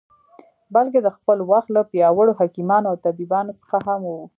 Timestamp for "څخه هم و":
3.59-4.13